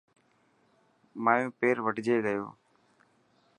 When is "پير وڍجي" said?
1.59-2.15